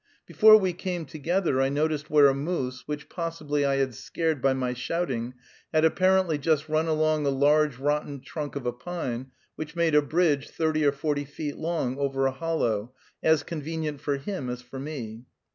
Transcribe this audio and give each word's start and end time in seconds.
Before 0.25 0.57
we 0.57 0.73
came 0.73 1.05
together 1.05 1.61
I 1.61 1.69
noticed 1.69 2.09
where 2.09 2.25
a 2.25 2.33
moose, 2.33 2.87
which 2.87 3.07
possibly 3.07 3.63
I 3.65 3.75
had 3.75 3.93
scared 3.93 4.41
by 4.41 4.51
my 4.51 4.73
shouting, 4.73 5.35
had 5.71 5.85
apparently 5.85 6.39
just 6.39 6.67
run 6.67 6.87
along 6.87 7.27
a 7.27 7.29
large 7.29 7.77
rotten 7.77 8.19
trunk 8.19 8.55
of 8.55 8.65
a 8.65 8.73
pine, 8.73 9.29
which 9.57 9.75
made 9.75 9.93
a 9.93 10.01
bridge, 10.01 10.49
thirty 10.49 10.83
or 10.83 10.91
forty 10.91 11.23
feet 11.25 11.55
long, 11.57 11.99
over 11.99 12.25
a 12.25 12.31
hollow, 12.31 12.95
as 13.21 13.43
convenient 13.43 14.01
for 14.01 14.17
him 14.17 14.49
as 14.49 14.63
for 14.63 14.79
me. 14.79 15.25